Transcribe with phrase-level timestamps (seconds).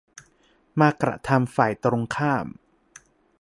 [0.79, 2.45] มากระทำฝ่ายตรงข้าม